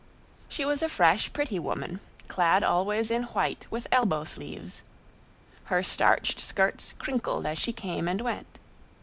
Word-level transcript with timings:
She 0.49 0.65
was 0.65 0.81
a 0.81 0.89
fresh, 0.89 1.31
pretty 1.31 1.59
woman, 1.59 1.99
clad 2.27 2.63
always 2.63 3.11
in 3.11 3.21
white 3.21 3.67
with 3.69 3.85
elbow 3.91 4.23
sleeves. 4.23 4.81
Her 5.65 5.83
starched 5.83 6.39
skirts 6.39 6.95
crinkled 6.97 7.45
as 7.45 7.59
she 7.59 7.71
came 7.71 8.07
and 8.07 8.19
went. 8.21 8.57